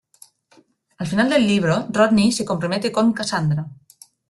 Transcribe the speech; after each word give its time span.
Al 1.03 1.07
final 1.11 1.29
del 1.29 1.45
libro, 1.45 1.85
Rodney 1.91 2.31
se 2.31 2.43
compromete 2.43 2.91
con 2.91 3.13
Cassandra. 3.13 3.67